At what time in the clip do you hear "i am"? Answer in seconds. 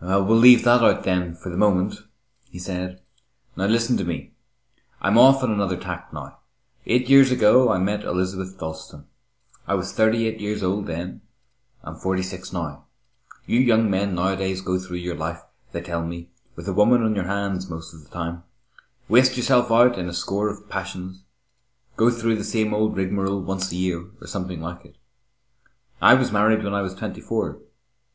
11.84-11.96